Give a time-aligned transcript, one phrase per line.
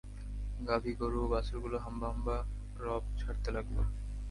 [0.67, 2.37] গাভী, গরু ও বাছুরগুলো হাম্বা হাম্বা
[2.79, 3.77] রব ছাড়তে লাগল।